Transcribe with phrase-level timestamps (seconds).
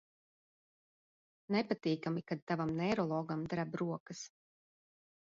[1.55, 4.23] Nepatīkami, kad tavam neirologam dreb rokas.